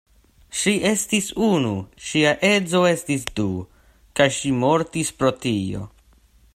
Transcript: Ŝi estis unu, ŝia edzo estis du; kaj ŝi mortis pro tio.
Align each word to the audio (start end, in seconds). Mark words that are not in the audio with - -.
Ŝi 0.59 0.71
estis 0.91 1.27
unu, 1.47 1.73
ŝia 2.07 2.31
edzo 2.51 2.81
estis 2.95 3.29
du; 3.41 3.47
kaj 4.21 4.31
ŝi 4.41 4.57
mortis 4.65 5.17
pro 5.21 5.35
tio. 5.47 5.89